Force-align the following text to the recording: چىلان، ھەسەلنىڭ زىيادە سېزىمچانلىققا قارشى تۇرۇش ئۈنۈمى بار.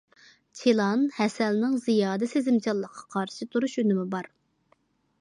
چىلان، 0.61 1.03
ھەسەلنىڭ 1.17 1.77
زىيادە 1.85 2.31
سېزىمچانلىققا 2.33 3.07
قارشى 3.17 3.51
تۇرۇش 3.55 3.81
ئۈنۈمى 3.85 4.11
بار. 4.17 4.35